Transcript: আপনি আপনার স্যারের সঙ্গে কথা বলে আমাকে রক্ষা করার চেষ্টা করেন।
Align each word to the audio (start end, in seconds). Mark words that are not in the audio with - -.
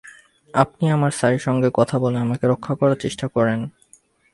আপনি 0.53 0.85
আপনার 0.89 1.11
স্যারের 1.11 1.41
সঙ্গে 1.41 1.69
কথা 1.73 1.95
বলে 1.99 2.17
আমাকে 2.19 2.45
রক্ষা 2.47 2.73
করার 2.75 2.97
চেষ্টা 2.97 3.25
করেন। 3.27 3.59